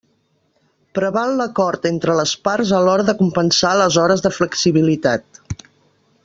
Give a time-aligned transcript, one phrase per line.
[0.99, 5.43] Preval l'acord entre les parts a l'hora de compensar les hores de flexibilitat.